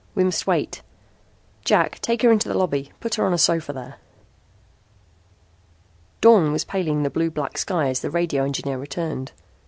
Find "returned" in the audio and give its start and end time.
8.79-9.31